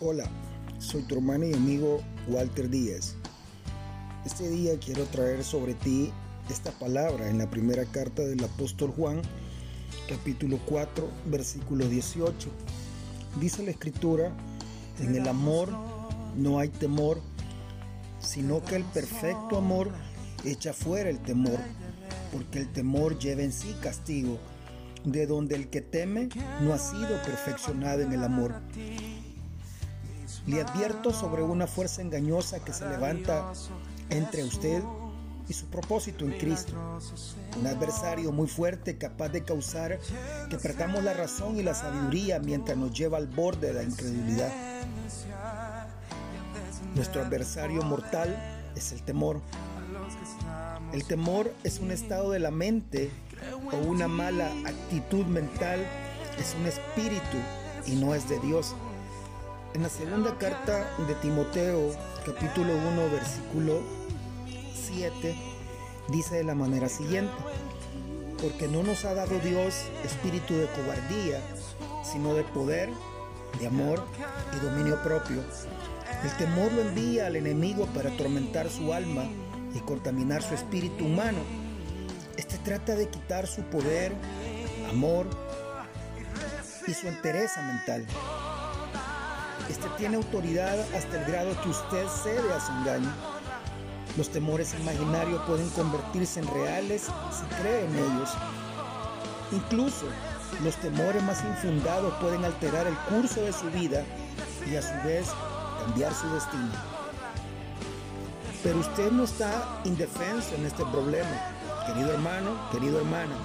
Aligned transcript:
Hola, 0.00 0.30
soy 0.78 1.02
tu 1.02 1.16
hermano 1.16 1.44
y 1.44 1.54
amigo 1.54 1.98
Walter 2.28 2.70
Díaz. 2.70 3.16
Este 4.24 4.48
día 4.48 4.78
quiero 4.78 5.02
traer 5.06 5.42
sobre 5.42 5.74
ti 5.74 6.12
esta 6.48 6.70
palabra 6.70 7.28
en 7.28 7.36
la 7.38 7.50
primera 7.50 7.84
carta 7.84 8.22
del 8.22 8.44
apóstol 8.44 8.92
Juan, 8.92 9.22
capítulo 10.08 10.60
4, 10.66 11.10
versículo 11.26 11.88
18. 11.88 12.48
Dice 13.40 13.64
la 13.64 13.72
escritura, 13.72 14.30
en 15.00 15.16
el 15.16 15.26
amor 15.26 15.68
no 16.36 16.60
hay 16.60 16.68
temor, 16.68 17.20
sino 18.20 18.62
que 18.62 18.76
el 18.76 18.84
perfecto 18.84 19.58
amor 19.58 19.90
echa 20.44 20.74
fuera 20.74 21.10
el 21.10 21.18
temor, 21.18 21.58
porque 22.32 22.60
el 22.60 22.72
temor 22.72 23.18
lleva 23.18 23.42
en 23.42 23.52
sí 23.52 23.74
castigo, 23.82 24.38
de 25.04 25.26
donde 25.26 25.56
el 25.56 25.70
que 25.70 25.80
teme 25.80 26.28
no 26.60 26.72
ha 26.72 26.78
sido 26.78 27.20
perfeccionado 27.24 28.02
en 28.02 28.12
el 28.12 28.22
amor. 28.22 28.54
Le 30.46 30.60
advierto 30.62 31.12
sobre 31.12 31.42
una 31.42 31.66
fuerza 31.66 32.02
engañosa 32.02 32.64
que 32.64 32.72
se 32.72 32.88
levanta 32.88 33.52
entre 34.10 34.44
usted 34.44 34.82
y 35.48 35.54
su 35.54 35.66
propósito 35.66 36.24
en 36.24 36.32
Cristo. 36.32 36.72
Un 37.58 37.66
adversario 37.66 38.32
muy 38.32 38.48
fuerte 38.48 38.98
capaz 38.98 39.30
de 39.30 39.42
causar 39.42 39.98
que 40.50 40.58
perdamos 40.58 41.02
la 41.02 41.14
razón 41.14 41.56
y 41.56 41.62
la 41.62 41.74
sabiduría 41.74 42.38
mientras 42.38 42.76
nos 42.76 42.92
lleva 42.92 43.18
al 43.18 43.26
borde 43.26 43.68
de 43.68 43.74
la 43.74 43.82
incredulidad. 43.82 44.52
Nuestro 46.94 47.22
adversario 47.22 47.82
mortal 47.82 48.36
es 48.76 48.92
el 48.92 49.02
temor. 49.02 49.40
El 50.92 51.04
temor 51.04 51.52
es 51.64 51.80
un 51.80 51.90
estado 51.90 52.30
de 52.30 52.38
la 52.38 52.50
mente 52.50 53.10
o 53.72 53.76
una 53.88 54.08
mala 54.08 54.50
actitud 54.66 55.24
mental, 55.26 55.86
es 56.38 56.54
un 56.58 56.66
espíritu 56.66 57.38
y 57.86 57.92
no 57.96 58.14
es 58.14 58.28
de 58.28 58.38
Dios. 58.40 58.74
En 59.74 59.82
la 59.82 59.90
segunda 59.90 60.36
carta 60.38 60.88
de 61.06 61.14
Timoteo, 61.16 61.92
capítulo 62.24 62.72
1, 62.74 63.10
versículo 63.10 63.82
7, 64.74 65.36
dice 66.08 66.36
de 66.36 66.44
la 66.44 66.54
manera 66.54 66.88
siguiente, 66.88 67.32
porque 68.40 68.66
no 68.66 68.82
nos 68.82 69.04
ha 69.04 69.12
dado 69.12 69.38
Dios 69.40 69.74
espíritu 70.04 70.54
de 70.54 70.66
cobardía, 70.68 71.40
sino 72.02 72.32
de 72.34 72.44
poder, 72.44 72.88
de 73.60 73.66
amor 73.66 74.02
y 74.56 74.64
dominio 74.64 75.02
propio. 75.02 75.42
El 76.24 76.36
temor 76.38 76.72
lo 76.72 76.80
envía 76.80 77.26
al 77.26 77.36
enemigo 77.36 77.86
para 77.94 78.10
atormentar 78.10 78.70
su 78.70 78.94
alma 78.94 79.24
y 79.74 79.80
contaminar 79.80 80.42
su 80.42 80.54
espíritu 80.54 81.04
humano. 81.04 81.40
Este 82.38 82.56
trata 82.58 82.96
de 82.96 83.08
quitar 83.08 83.46
su 83.46 83.62
poder, 83.64 84.12
amor 84.88 85.26
y 86.86 86.94
su 86.94 87.06
entereza 87.06 87.60
mental. 87.62 88.06
Este 89.68 89.88
tiene 89.98 90.16
autoridad 90.16 90.80
hasta 90.94 91.20
el 91.20 91.30
grado 91.30 91.50
que 91.62 91.68
usted 91.68 92.06
cede 92.08 92.52
a 92.52 92.60
su 92.60 92.72
engaño. 92.72 93.12
Los 94.16 94.30
temores 94.30 94.74
imaginarios 94.80 95.42
pueden 95.42 95.68
convertirse 95.70 96.40
en 96.40 96.46
reales 96.48 97.02
si 97.02 97.44
cree 97.60 97.84
en 97.84 97.94
ellos. 97.94 98.30
Incluso 99.52 100.06
los 100.64 100.74
temores 100.76 101.22
más 101.22 101.44
infundados 101.44 102.14
pueden 102.14 102.44
alterar 102.44 102.86
el 102.86 102.96
curso 103.10 103.42
de 103.42 103.52
su 103.52 103.70
vida 103.70 104.02
y 104.66 104.76
a 104.76 104.82
su 104.82 105.06
vez 105.06 105.28
cambiar 105.84 106.14
su 106.14 106.28
destino. 106.32 106.72
Pero 108.62 108.78
usted 108.78 109.12
no 109.12 109.24
está 109.24 109.80
indefenso 109.84 110.54
en 110.56 110.66
este 110.66 110.84
problema. 110.86 111.30
Querido 111.86 112.12
hermano, 112.12 112.70
querido 112.72 112.98
hermana, 112.98 113.36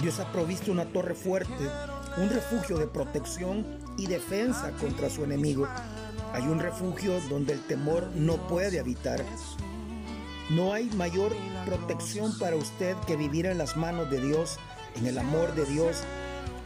Dios 0.00 0.18
ha 0.20 0.30
provisto 0.32 0.72
una 0.72 0.86
torre 0.86 1.14
fuerte, 1.14 1.68
un 2.18 2.28
refugio 2.28 2.76
de 2.78 2.86
protección 2.86 3.81
y 3.96 4.06
defensa 4.06 4.72
contra 4.80 5.10
su 5.10 5.24
enemigo. 5.24 5.68
Hay 6.32 6.44
un 6.44 6.58
refugio 6.58 7.20
donde 7.28 7.52
el 7.52 7.60
temor 7.60 8.10
no 8.14 8.36
puede 8.48 8.80
habitar. 8.80 9.24
No 10.50 10.72
hay 10.72 10.86
mayor 10.96 11.32
protección 11.66 12.38
para 12.38 12.56
usted 12.56 12.96
que 13.06 13.16
vivir 13.16 13.46
en 13.46 13.58
las 13.58 13.76
manos 13.76 14.10
de 14.10 14.20
Dios, 14.20 14.58
en 14.96 15.06
el 15.06 15.18
amor 15.18 15.54
de 15.54 15.64
Dios, 15.66 15.98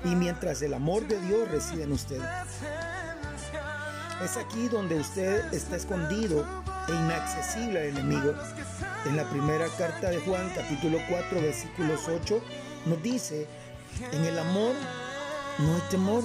y 0.04 0.14
mientras 0.14 0.62
el 0.62 0.74
amor 0.74 1.06
de 1.06 1.20
Dios 1.20 1.48
reside 1.50 1.84
en 1.84 1.92
usted. 1.92 2.20
Es 4.24 4.36
aquí 4.36 4.68
donde 4.68 4.96
usted 4.96 5.52
está 5.52 5.76
escondido 5.76 6.44
e 6.88 6.92
inaccesible 6.92 7.80
al 7.80 7.86
enemigo. 7.88 8.32
En 9.04 9.16
la 9.16 9.28
primera 9.28 9.66
carta 9.76 10.10
de 10.10 10.20
Juan, 10.20 10.50
capítulo 10.54 10.98
4, 11.08 11.40
versículos 11.40 12.00
8, 12.08 12.40
nos 12.86 13.02
dice, 13.02 13.46
en 14.12 14.24
el 14.24 14.38
amor 14.38 14.74
no 15.58 15.74
hay 15.74 15.82
temor, 15.90 16.24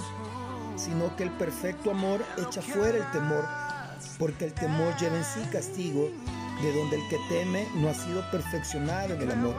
sino 0.84 1.16
que 1.16 1.24
el 1.24 1.32
perfecto 1.32 1.92
amor 1.92 2.24
echa 2.38 2.62
fuera 2.62 2.98
el 2.98 3.12
temor, 3.12 3.46
porque 4.18 4.46
el 4.46 4.54
temor 4.54 4.96
lleva 4.98 5.18
en 5.18 5.24
sí 5.24 5.42
castigo, 5.52 6.10
de 6.62 6.74
donde 6.78 6.98
el 6.98 7.10
que 7.10 7.18
teme 7.30 7.68
no 7.76 7.90
ha 7.90 7.94
sido 7.94 8.30
perfeccionado 8.32 9.14
en 9.14 9.22
el 9.22 9.32
amor. 9.32 9.56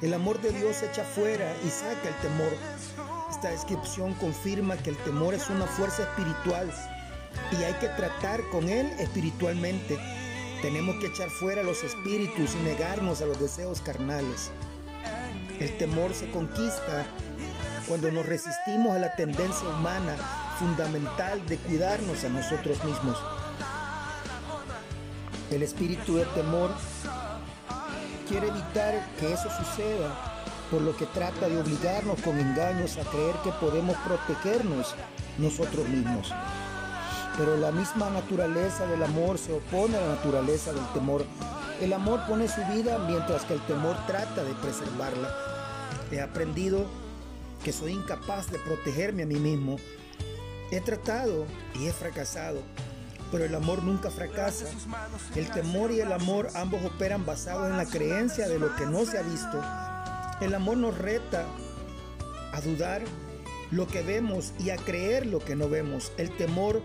El 0.00 0.14
amor 0.14 0.40
de 0.40 0.52
Dios 0.52 0.82
echa 0.82 1.04
fuera 1.04 1.52
y 1.66 1.70
saca 1.70 2.08
el 2.08 2.14
temor. 2.22 2.52
Esta 3.30 3.50
descripción 3.50 4.14
confirma 4.14 4.76
que 4.76 4.90
el 4.90 4.96
temor 4.98 5.34
es 5.34 5.48
una 5.50 5.66
fuerza 5.66 6.02
espiritual 6.02 6.72
y 7.52 7.62
hay 7.62 7.74
que 7.74 7.88
tratar 7.88 8.40
con 8.50 8.68
él 8.68 8.86
espiritualmente. 8.98 9.98
Tenemos 10.62 10.96
que 10.96 11.06
echar 11.06 11.28
fuera 11.30 11.62
los 11.62 11.82
espíritus 11.82 12.54
y 12.54 12.64
negarnos 12.64 13.22
a 13.22 13.26
los 13.26 13.40
deseos 13.40 13.80
carnales. 13.80 14.50
El 15.60 15.76
temor 15.78 16.14
se 16.14 16.30
conquista 16.30 17.06
cuando 17.88 18.12
nos 18.12 18.26
resistimos 18.26 18.94
a 18.94 18.98
la 18.98 19.14
tendencia 19.14 19.66
humana 19.66 20.14
fundamental 20.58 21.44
de 21.46 21.56
cuidarnos 21.56 22.22
a 22.22 22.28
nosotros 22.28 22.84
mismos. 22.84 23.16
El 25.50 25.62
espíritu 25.62 26.16
de 26.16 26.26
temor 26.26 26.70
quiere 28.28 28.48
evitar 28.48 29.02
que 29.18 29.32
eso 29.32 29.48
suceda, 29.50 30.14
por 30.70 30.82
lo 30.82 30.94
que 30.94 31.06
trata 31.06 31.48
de 31.48 31.58
obligarnos 31.58 32.20
con 32.20 32.38
engaños 32.38 32.98
a 32.98 33.10
creer 33.10 33.34
que 33.42 33.52
podemos 33.52 33.96
protegernos 33.98 34.94
nosotros 35.38 35.88
mismos. 35.88 36.30
Pero 37.38 37.56
la 37.56 37.72
misma 37.72 38.10
naturaleza 38.10 38.84
del 38.86 39.02
amor 39.02 39.38
se 39.38 39.54
opone 39.54 39.96
a 39.96 40.00
la 40.00 40.08
naturaleza 40.08 40.74
del 40.74 40.86
temor. 40.92 41.24
El 41.80 41.94
amor 41.94 42.20
pone 42.28 42.48
su 42.48 42.60
vida 42.74 42.98
mientras 42.98 43.44
que 43.44 43.54
el 43.54 43.60
temor 43.62 43.96
trata 44.06 44.44
de 44.44 44.52
preservarla. 44.54 45.32
He 46.10 46.20
aprendido 46.20 46.86
que 47.62 47.72
soy 47.72 47.92
incapaz 47.92 48.50
de 48.50 48.58
protegerme 48.58 49.24
a 49.24 49.26
mí 49.26 49.36
mismo. 49.36 49.76
He 50.70 50.80
tratado 50.80 51.46
y 51.74 51.86
he 51.86 51.92
fracasado, 51.92 52.62
pero 53.32 53.44
el 53.44 53.54
amor 53.54 53.82
nunca 53.82 54.10
fracasa. 54.10 54.66
El 55.34 55.50
temor 55.50 55.90
y 55.90 56.00
el 56.00 56.12
amor 56.12 56.48
ambos 56.54 56.84
operan 56.84 57.24
basados 57.24 57.70
en 57.70 57.76
la 57.76 57.86
creencia 57.86 58.48
de 58.48 58.58
lo 58.58 58.74
que 58.76 58.86
no 58.86 59.04
se 59.04 59.18
ha 59.18 59.22
visto. 59.22 59.62
El 60.40 60.54
amor 60.54 60.76
nos 60.76 60.96
reta 60.96 61.44
a 62.52 62.60
dudar 62.60 63.02
lo 63.70 63.86
que 63.86 64.02
vemos 64.02 64.52
y 64.58 64.70
a 64.70 64.76
creer 64.76 65.26
lo 65.26 65.40
que 65.40 65.56
no 65.56 65.68
vemos. 65.68 66.12
El 66.16 66.30
temor 66.36 66.82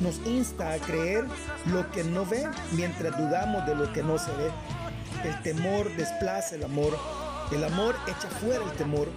nos 0.00 0.18
insta 0.26 0.72
a 0.72 0.78
creer 0.78 1.24
lo 1.66 1.90
que 1.90 2.04
no 2.04 2.24
ve 2.26 2.46
mientras 2.72 3.16
dudamos 3.16 3.66
de 3.66 3.74
lo 3.74 3.92
que 3.92 4.02
no 4.02 4.18
se 4.18 4.30
ve. 4.32 4.50
El 5.24 5.42
temor 5.42 5.94
desplaza 5.96 6.56
el 6.56 6.64
amor. 6.64 6.98
El 7.50 7.64
amor 7.64 7.94
echa 8.06 8.28
fuera 8.40 8.64
el 8.64 8.72
temor. 8.72 9.08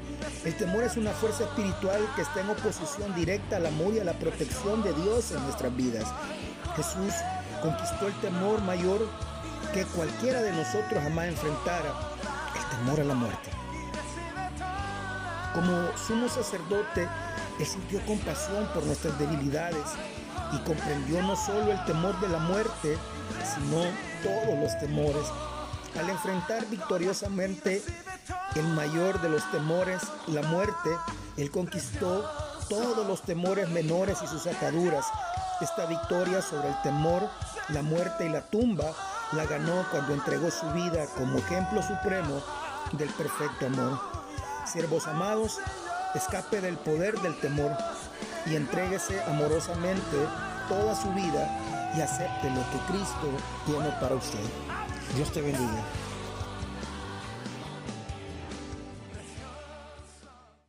El 0.44 0.56
temor 0.58 0.84
es 0.84 0.98
una 0.98 1.12
fuerza 1.12 1.44
espiritual 1.44 2.02
que 2.16 2.22
está 2.22 2.42
en 2.42 2.50
oposición 2.50 3.14
directa 3.16 3.58
al 3.58 3.66
amor 3.66 3.94
y 3.94 4.00
a 4.00 4.04
la 4.04 4.14
protección 4.14 4.84
de 4.84 4.94
Dios 4.94 5.32
en 5.32 5.44
nuestras 5.44 5.76
vidas. 5.76 6.06
Jesús 6.76 7.14
conquistó 7.62 8.08
el 8.08 8.14
temor 8.16 8.62
mayor 8.62 9.08
que 9.74 9.86
cualquiera 9.86 10.42
de 10.42 10.52
nosotros 10.52 11.02
jamás 11.02 11.28
enfrentara, 11.28 11.94
el 12.56 12.78
temor 12.78 13.00
a 13.00 13.04
la 13.04 13.14
muerte. 13.14 13.50
Como 15.54 15.98
sumo 15.98 16.28
sacerdote, 16.28 17.08
Él 17.60 17.66
sintió 17.66 18.02
compasión 18.06 18.68
por 18.74 18.84
nuestras 18.84 19.18
debilidades 19.18 19.86
y 20.52 20.58
comprendió 20.60 21.22
no 21.22 21.36
solo 21.36 21.72
el 21.72 21.86
temor 21.86 22.20
de 22.20 22.28
la 22.28 22.40
muerte, 22.40 22.98
sino 23.44 23.84
todos 24.22 24.60
los 24.60 24.78
temores. 24.80 25.26
Al 25.98 26.10
enfrentar 26.10 26.66
victoriosamente 26.66 27.82
el 28.56 28.68
mayor 28.70 29.22
de 29.22 29.30
los 29.30 29.50
temores, 29.52 30.02
la 30.28 30.42
muerte, 30.44 30.90
Él 31.38 31.52
conquistó 31.52 32.30
todos 32.70 33.06
los 33.06 33.22
temores 33.22 33.70
menores 33.70 34.20
y 34.24 34.28
sus 34.28 34.48
ataduras. 34.48 35.06
Esta 35.62 35.86
victoria 35.86 36.42
sobre 36.42 36.70
el 36.70 36.82
temor, 36.82 37.30
la 37.70 37.82
muerte 37.82 38.26
y 38.26 38.30
la 38.30 38.42
tumba 38.42 38.94
la 39.32 39.46
ganó 39.46 39.86
cuando 39.92 40.14
entregó 40.14 40.52
su 40.52 40.70
vida 40.72 41.06
como 41.18 41.38
ejemplo 41.40 41.82
supremo 41.82 42.42
del 42.94 43.10
perfecto 43.10 43.68
amor. 43.68 44.00
Siervos 44.66 45.08
amados, 45.08 45.60
escape 46.14 46.62
del 46.62 46.78
poder 46.78 47.20
del 47.22 47.40
temor 47.40 47.72
y 48.46 48.56
entréguese 48.56 49.22
amorosamente 49.24 50.18
toda 50.70 50.96
su 50.96 51.10
vida 51.14 51.50
y 51.96 52.02
acepte 52.02 52.50
lo 52.50 52.62
que 52.72 52.92
Cristo 52.92 53.30
tiene 53.66 53.90
para 54.02 54.16
usted. 54.16 54.40
Dios 55.16 55.32
te 55.32 55.42
bendiga. 55.42 55.84